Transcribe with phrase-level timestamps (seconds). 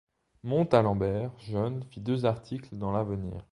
[0.41, 3.45] Montalembert, jeune, fit deux articles dans l’Avenir.